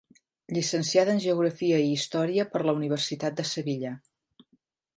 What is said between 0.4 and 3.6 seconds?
Llicenciada en Geografia i Història per la Universitat de